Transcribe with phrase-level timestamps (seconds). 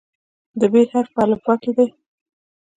[0.59, 1.87] د "ب" حرف په الفبا کې دی.